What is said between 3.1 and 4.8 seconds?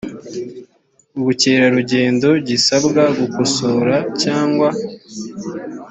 gukosora cyangwa